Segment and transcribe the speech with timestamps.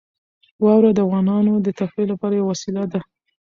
[0.63, 2.99] واوره د افغانانو د تفریح لپاره یوه وسیله ده.